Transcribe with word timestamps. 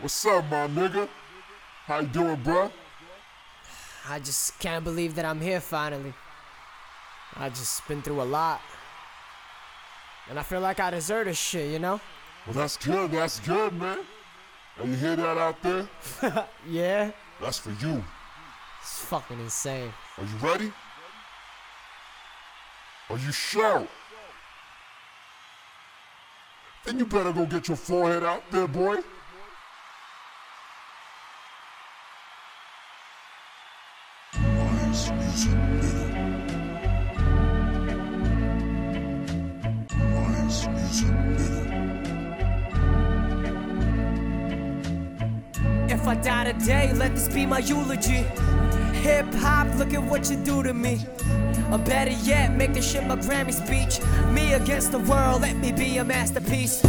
What's 0.00 0.24
up, 0.26 0.44
my 0.50 0.66
nigga? 0.68 1.08
How 1.86 2.00
you 2.00 2.06
doing, 2.08 2.36
bruh? 2.38 2.70
I 4.08 4.18
just 4.18 4.58
can't 4.58 4.82
believe 4.82 5.14
that 5.14 5.24
I'm 5.24 5.40
here 5.40 5.60
finally. 5.60 6.12
I 7.36 7.48
just 7.50 7.86
been 7.86 8.02
through 8.02 8.22
a 8.22 8.24
lot. 8.24 8.60
And 10.28 10.38
I 10.38 10.42
feel 10.42 10.60
like 10.60 10.80
I 10.80 10.90
deserve 10.90 11.26
this 11.26 11.38
shit, 11.38 11.70
you 11.70 11.78
know? 11.78 12.00
Well, 12.46 12.54
that's 12.54 12.76
good. 12.76 13.12
That's 13.12 13.38
good, 13.40 13.72
man. 13.74 13.98
And 14.80 14.90
you 14.90 14.96
hear 14.96 15.16
that 15.16 15.38
out 15.38 15.62
there? 15.62 15.88
Yeah? 16.68 17.10
That's 17.40 17.58
for 17.58 17.70
you. 17.84 18.02
It's 18.80 19.04
fucking 19.04 19.38
insane. 19.38 19.92
Are 20.18 20.24
you 20.24 20.36
ready? 20.40 20.72
Are 23.10 23.18
you 23.18 23.30
sure? 23.30 23.86
Then 26.84 26.98
you 26.98 27.06
better 27.06 27.32
go 27.32 27.46
get 27.46 27.68
your 27.68 27.76
forehead 27.76 28.24
out 28.24 28.42
there, 28.50 28.66
boy. 28.66 28.98
If 35.32 35.40
I 46.06 46.14
die 46.16 46.52
today, 46.52 46.92
let 46.92 47.14
this 47.14 47.28
be 47.28 47.46
my 47.46 47.60
eulogy. 47.60 48.26
Hip 49.00 49.32
hop, 49.36 49.74
look 49.78 49.94
at 49.94 50.02
what 50.02 50.28
you 50.30 50.36
do 50.36 50.62
to 50.62 50.74
me. 50.74 51.00
Or 51.70 51.78
better 51.78 52.10
yet, 52.10 52.54
make 52.54 52.74
this 52.74 52.92
shit 52.92 53.06
my 53.06 53.16
Grammy 53.16 53.54
speech. 53.54 54.04
Me 54.32 54.52
against 54.52 54.92
the 54.92 54.98
world, 54.98 55.40
let 55.40 55.56
me 55.56 55.72
be 55.72 55.96
a 55.96 56.04
masterpiece. 56.04 56.82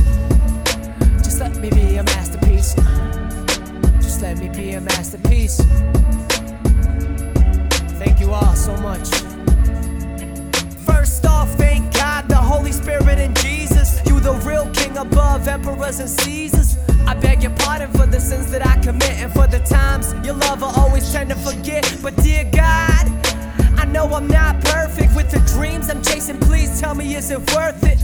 Just 1.23 1.39
let 1.39 1.55
me 1.55 1.69
be 1.69 1.95
a 1.95 2.03
masterpiece. 2.03 2.75
Just 4.01 4.21
let 4.21 4.37
me 4.37 4.49
be 4.49 4.71
a 4.71 4.81
masterpiece. 4.81 5.61
All 8.33 8.55
so 8.55 8.75
much. 8.77 9.09
First 10.87 11.23
off, 11.23 11.51
thank 11.51 11.93
God, 11.93 12.27
the 12.27 12.35
Holy 12.35 12.71
Spirit 12.71 13.19
and 13.19 13.37
Jesus. 13.39 14.01
You 14.07 14.19
the 14.19 14.33
real 14.43 14.67
king 14.71 14.97
above 14.97 15.47
emperors 15.47 15.99
and 15.99 16.09
Caesars. 16.09 16.77
I 17.05 17.13
beg 17.13 17.43
your 17.43 17.51
pardon 17.57 17.91
for 17.91 18.07
the 18.07 18.19
sins 18.19 18.49
that 18.49 18.65
I 18.65 18.81
commit 18.81 19.13
and 19.21 19.31
for 19.31 19.45
the 19.45 19.59
times 19.59 20.15
your 20.25 20.33
love 20.33 20.63
I 20.63 20.73
always 20.81 21.11
tend 21.11 21.29
to 21.29 21.35
forget. 21.35 21.83
But 22.01 22.15
dear 22.17 22.43
God, 22.45 23.05
I 23.77 23.85
know 23.85 24.05
I'm 24.07 24.27
not 24.27 24.59
perfect 24.63 25.15
with 25.15 25.29
the 25.29 25.39
dreams 25.53 25.91
I'm 25.91 26.01
chasing. 26.01 26.39
Please 26.39 26.81
tell 26.81 26.95
me, 26.95 27.13
is 27.13 27.29
it 27.29 27.39
worth 27.53 27.83
it? 27.83 27.99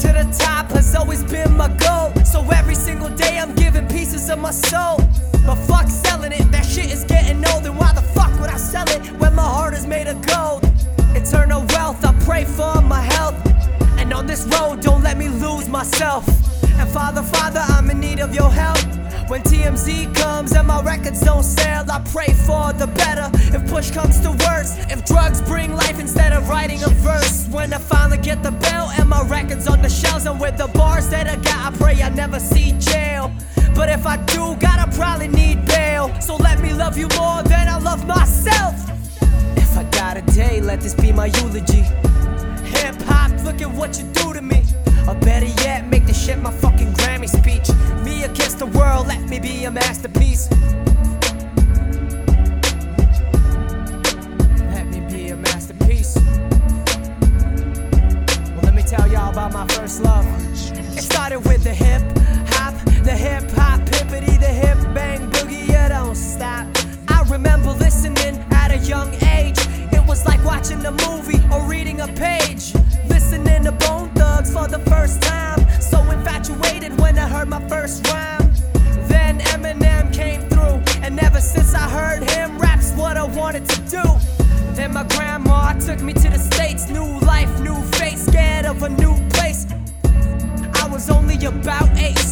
To 0.00 0.08
the 0.08 0.34
top 0.38 0.70
has 0.70 0.94
always 0.94 1.22
been 1.24 1.54
my 1.58 1.68
goal. 1.68 2.10
So 2.24 2.40
every 2.52 2.74
single 2.74 3.10
day 3.10 3.38
I'm 3.38 3.54
giving 3.54 3.86
pieces 3.88 4.30
of 4.30 4.38
my 4.38 4.50
soul. 4.50 4.96
But 5.44 5.56
fuck 5.66 5.88
selling 5.88 6.32
it, 6.32 6.50
that 6.52 6.64
shit 6.64 6.90
is 6.90 7.04
getting 7.04 7.44
old. 7.52 7.66
And 7.66 7.76
why 7.78 7.92
the 7.92 8.13
would 8.44 8.52
I 8.52 8.58
sell 8.58 8.86
it 8.88 9.00
when 9.20 9.34
my 9.34 9.42
heart 9.42 9.72
is 9.72 9.86
made 9.86 10.06
of 10.06 10.20
gold? 10.20 10.62
Eternal 11.16 11.64
wealth, 11.70 12.04
I 12.04 12.12
pray 12.26 12.44
for 12.44 12.82
my 12.82 13.00
health. 13.00 13.36
And 13.98 14.12
on 14.12 14.26
this 14.26 14.44
road, 14.44 14.82
don't 14.82 15.02
let 15.02 15.16
me 15.16 15.30
lose 15.30 15.66
myself. 15.66 16.28
And 16.78 16.86
Father, 16.90 17.22
Father, 17.22 17.60
I'm 17.60 17.88
in 17.88 18.00
need 18.00 18.20
of 18.20 18.34
your 18.34 18.50
help. 18.50 18.84
When 19.30 19.40
TMZ 19.42 20.14
comes 20.14 20.52
and 20.52 20.68
my 20.68 20.82
records 20.82 21.20
don't 21.22 21.42
sell, 21.42 21.90
I 21.90 22.00
pray 22.12 22.34
for 22.46 22.74
the 22.74 22.86
better. 22.86 23.30
If 23.56 23.66
push 23.70 23.90
comes 23.90 24.20
to 24.20 24.32
worse, 24.32 24.76
if 24.92 25.06
drugs 25.06 25.40
bring 25.40 25.74
life 25.74 25.98
instead 25.98 26.34
of 26.34 26.46
writing 26.50 26.82
a 26.82 26.90
verse. 27.08 27.48
When 27.48 27.72
I 27.72 27.78
finally 27.78 28.18
get 28.18 28.42
the 28.42 28.52
bell 28.52 28.90
and 28.98 29.08
my 29.08 29.22
records 29.22 29.66
on 29.66 29.80
the 29.80 29.88
shelves, 29.88 30.26
and 30.26 30.38
with 30.38 30.58
the 30.58 30.68
bars 30.68 31.08
that 31.08 31.26
I 31.28 31.36
got, 31.36 31.72
I 31.72 31.76
pray 31.78 32.02
I 32.02 32.10
never 32.10 32.38
see 32.38 32.72
jail. 32.78 33.32
But 33.74 33.88
if 33.88 34.06
I 34.06 34.18
do, 34.26 34.54
I 34.84 34.90
probably 34.90 35.23
myself. 38.44 38.90
If 39.56 39.76
I 39.76 39.84
die 39.84 40.20
today, 40.20 40.60
let 40.60 40.80
this 40.80 40.94
be 40.94 41.12
my 41.12 41.26
eulogy. 41.26 41.82
Hip 42.74 43.00
hop, 43.02 43.30
look 43.44 43.60
at 43.60 43.70
what 43.70 43.98
you 43.98 44.04
do 44.12 44.32
to 44.32 44.42
me. 44.42 44.62
Or 45.08 45.14
better 45.14 45.46
yet, 45.62 45.88
make 45.88 46.06
this 46.06 46.22
shit 46.22 46.38
my 46.38 46.52
fucking 46.52 46.92
Grammy 46.94 47.28
speech. 47.28 47.68
Me 48.04 48.24
against 48.24 48.58
the 48.58 48.66
world, 48.66 49.06
let 49.06 49.28
me 49.28 49.38
be 49.38 49.64
a 49.64 49.70
masterpiece. 49.70 50.50
Let 54.72 54.86
me 54.88 55.00
be 55.12 55.28
a 55.28 55.36
masterpiece. 55.36 56.16
Well, 58.54 58.62
let 58.62 58.74
me 58.74 58.82
tell 58.82 59.10
y'all 59.10 59.30
about 59.30 59.52
my 59.52 59.66
first 59.68 60.02
love. 60.02 60.24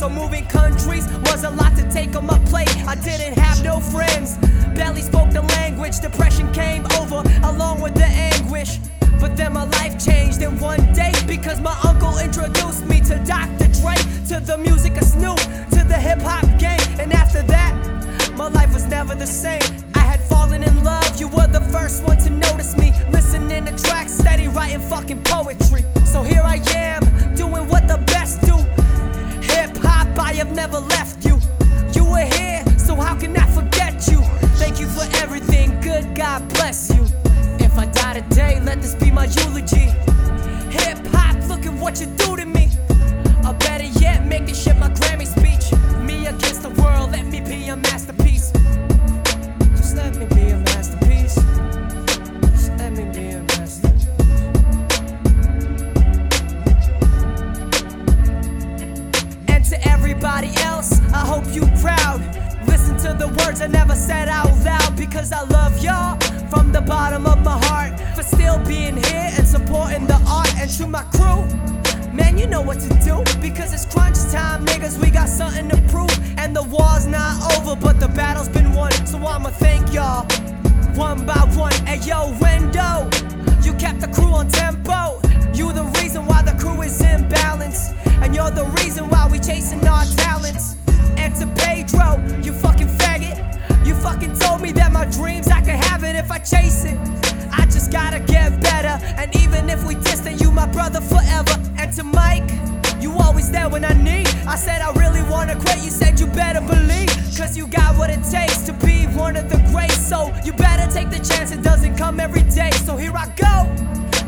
So 0.03 0.09
moving 0.09 0.45
countries 0.47 1.07
was 1.27 1.45
a 1.45 1.51
lot 1.51 1.77
to 1.77 1.89
take 1.89 2.17
on 2.17 2.27
my 2.27 2.39
plate. 2.47 2.77
I 2.89 2.97
didn't 2.97 3.39
have 3.39 3.63
no 3.63 3.79
friends, 3.79 4.37
barely 4.75 5.01
spoke 5.01 5.31
the 5.31 5.43
language. 5.43 6.01
Depression 6.01 6.53
came 6.53 6.85
over 6.99 7.23
along 7.45 7.81
with 7.81 7.95
the 7.95 8.07
anguish. 8.07 8.81
But 9.21 9.37
then 9.37 9.53
my 9.53 9.63
life 9.63 10.05
changed 10.05 10.43
in 10.43 10.59
one 10.59 10.93
day 10.93 11.13
because 11.25 11.61
my 11.61 11.79
uncle 11.85 12.19
introduced 12.19 12.85
me 12.87 13.01
to 13.03 13.15
Dr. 13.25 13.69
Dre, 13.79 13.95
to 14.27 14.41
the 14.41 14.59
music 14.59 14.97
of 14.97 15.05
Snoop, 15.05 15.39
to 15.71 15.85
the 15.87 15.99
hip 16.07 16.21
hop 16.23 16.47
game. 16.59 16.89
And 16.99 17.13
after 17.13 17.43
that, 17.43 17.73
my 18.37 18.49
life 18.49 18.75
was 18.75 18.87
never 18.87 19.15
the 19.15 19.33
same. 19.45 19.63
I 19.95 20.01
had 20.01 20.21
fallen 20.21 20.65
in 20.65 20.83
love, 20.83 21.21
you 21.21 21.29
were 21.29 21.47
the 21.47 21.65
first 21.71 22.03
one 22.03 22.17
to 22.25 22.31
notice 22.31 22.77
me. 22.77 22.93
Listening 23.13 23.67
to 23.67 23.77
tracks, 23.85 24.15
steady 24.15 24.49
writing 24.49 24.81
fucking 24.81 25.23
bless 36.73 36.89
you. 36.95 37.05
If 37.59 37.77
I 37.77 37.85
die 37.87 38.21
today, 38.21 38.59
let 38.61 38.81
this 38.81 38.95
be 38.95 39.11
my 39.11 39.27
eulogy. 39.27 39.93
Hip 40.71 41.07
hop, 41.09 41.37
look 41.47 41.67
at 41.67 41.75
what 41.75 42.01
you 42.01 42.07
do 42.17 42.37
to 42.37 42.47
me. 42.47 42.71
Or 43.47 43.53
better 43.55 43.85
yet, 44.01 44.25
make 44.25 44.47
this 44.47 44.63
shit 44.63 44.79
my 44.79 44.89
Grammy 44.89 45.27
speech. 45.27 45.67
Me 46.01 46.27
against 46.27 46.63
the 46.63 46.71
world, 46.81 47.11
let 47.13 47.27
me 47.27 47.41
be 47.41 47.69
a 47.69 47.77
masterpiece. 47.77 48.53
Just 49.77 49.97
let 49.97 50.17
me 50.17 50.25
be 50.35 50.49
a 50.49 50.59
masterpiece. 50.61 51.35
Just 52.55 52.73
let 52.79 52.93
me 52.95 53.05
be 53.17 53.33
a 53.37 53.43
masterpiece. 53.53 54.07
And 59.49 59.63
to 59.67 59.89
everybody 59.89 60.51
else, 60.63 61.01
I 61.13 61.27
hope 61.33 61.45
you 61.55 61.67
proud. 61.83 62.21
Listen 62.67 62.97
to 63.05 63.13
the 63.13 63.29
words 63.45 63.61
I 63.61 63.67
never 63.67 63.95
said 63.95 64.29
out 64.31 64.57
loud 64.65 64.97
because 64.97 65.33
I 65.33 65.43
love 65.45 65.79
y'all 65.85 66.32
from 66.53 66.71
the 66.71 66.83
bottom 66.83 67.25
of 67.25 67.43
my 67.43 67.59
heart 67.65 67.99
for 68.15 68.23
still 68.23 68.59
being 68.67 68.95
here 68.95 69.29
and 69.39 69.49
supporting 69.49 70.07
the 70.07 70.21
art. 70.29 70.53
And 70.61 70.69
to 70.77 70.87
my 70.87 71.03
crew, 71.17 71.41
man, 72.13 72.37
you 72.37 72.47
know 72.47 72.61
what 72.61 72.79
to 72.81 72.91
do 73.09 73.25
because 73.41 73.73
it's 73.73 73.87
crunch 73.87 74.19
time, 74.31 74.67
niggas. 74.67 75.01
We 75.03 75.11
got 75.11 75.31
something 75.31 75.71
to 75.71 75.79
prove, 75.91 76.15
and 76.37 76.55
the 76.55 76.63
war's 76.65 77.07
not 77.07 77.33
over, 77.55 77.75
but 77.75 77.99
the 78.01 78.09
battle's 78.09 78.51
been 78.51 78.75
won. 78.75 78.93
So 79.07 79.17
I'ma 79.17 79.49
thank 79.49 79.95
y'all 79.95 80.27
one 80.95 81.25
by 81.25 81.41
one. 81.57 81.73
Hey 81.87 82.01
yo, 82.05 82.37
window, 82.39 83.09
you 83.63 83.73
kept 83.85 84.01
the 84.03 84.11
crew 84.13 84.33
on 84.41 84.49
tempo. 84.49 85.23
You 85.55 85.73
the 85.73 85.85
reason 86.01 86.27
why 86.27 86.43
the 86.43 86.53
crew 86.61 86.83
is 86.83 87.01
in 87.01 87.31
balance, 87.31 87.93
and 88.21 88.35
you're 88.35 88.51
the 88.51 88.67
reason 88.81 89.09
why 89.09 89.27
we 89.27 89.39
chasing 89.39 89.83
our 89.89 90.05
talents. 90.05 90.77
And 91.17 91.35
to 91.37 91.47
Pedro, 91.63 92.21
you 92.43 92.53
fucking 94.03 94.37
told 94.39 94.61
me 94.61 94.73
that 94.73 94.93
my 94.93 95.05
dreams 95.07 95.47
I 95.49 95.61
could 95.61 95.81
have 95.89 96.03
it 96.03 96.17
if 96.17 96.31
I 96.31 96.39
chase 96.39 96.85
it. 96.85 96.99
I 97.53 97.65
just 97.67 97.93
gotta 97.93 98.19
get 98.19 98.61
better, 98.61 98.99
and 99.17 99.35
even 99.37 99.71
if 99.71 99.85
we 99.85 99.95
distant, 99.95 100.41
you 100.41 100.51
my 100.51 100.67
brother 100.67 101.01
forever. 101.01 101.55
And 101.79 101.93
to 101.95 102.03
Mike, 102.03 102.51
you 103.01 103.13
always 103.13 103.51
there 103.51 103.69
when 103.69 103.85
I 103.85 103.95
need. 103.95 104.29
I 104.47 104.57
said 104.57 104.83
I 104.83 104.93
really 104.93 105.23
wanna 105.31 105.55
quit, 105.55 105.79
you 105.85 105.91
said 105.91 106.19
you 106.19 106.27
better 106.27 106.61
believe. 106.61 107.09
Cause 107.39 107.57
you 107.57 107.67
got 107.67 107.97
what 107.97 108.11
it 108.11 108.23
takes 108.31 108.63
to 108.63 108.73
be 108.73 109.07
one 109.07 109.37
of 109.37 109.49
the 109.49 109.59
greats. 109.71 110.07
So 110.07 110.33
you 110.45 110.53
better 110.53 110.91
take 110.93 111.11
the 111.11 111.23
chance, 111.25 111.53
it 111.53 111.63
doesn't 111.63 111.97
come 111.97 112.19
every 112.19 112.43
day. 112.43 112.73
So 112.85 112.97
here 112.97 113.15
I 113.15 113.27
go. 113.37 113.57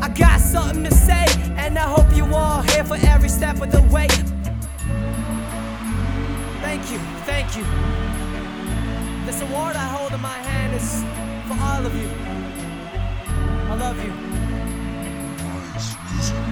I 0.01 0.09
got 0.09 0.39
something 0.39 0.83
to 0.83 0.91
say, 0.91 1.25
and 1.57 1.77
I 1.77 1.87
hope 1.95 2.15
you 2.15 2.25
all 2.33 2.61
here 2.61 2.83
for 2.83 2.97
every 3.07 3.29
step 3.29 3.61
of 3.61 3.71
the 3.71 3.81
way. 3.93 4.07
Thank 6.61 6.91
you, 6.91 6.99
thank 7.25 7.55
you. 7.57 8.14
This 9.25 9.41
award 9.41 9.75
I 9.75 9.87
hold 9.87 10.13
in 10.13 10.21
my 10.21 10.37
hand 10.37 10.75
is 10.75 11.03
for 11.47 11.57
all 11.59 11.83
of 11.83 11.95
you. 11.95 12.09
I 13.71 13.75
love 13.75 13.97
you. 14.05 14.13
Nice 15.73 16.44